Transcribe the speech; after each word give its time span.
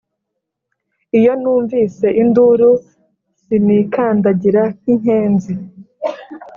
iyo 1.17 1.33
numvise 1.41 2.07
induru 2.23 2.69
sinikandagira 3.41 4.63
nk' 4.79 4.89
inkenzi. 4.93 5.53